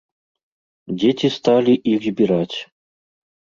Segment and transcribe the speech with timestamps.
[0.99, 2.57] Дзеці сталі іх збіраць.